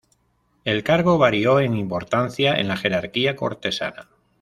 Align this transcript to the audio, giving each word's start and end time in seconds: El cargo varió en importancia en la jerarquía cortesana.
El 0.65 0.81
cargo 0.83 1.19
varió 1.19 1.59
en 1.59 1.77
importancia 1.77 2.55
en 2.55 2.67
la 2.67 2.75
jerarquía 2.75 3.35
cortesana. 3.35 4.09